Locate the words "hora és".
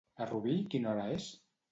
0.93-1.29